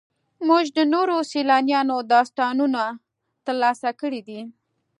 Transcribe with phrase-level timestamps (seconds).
[0.47, 2.83] موږ د نورو سیلانیانو داستانونه
[3.45, 4.39] ترلاسه کړي دي.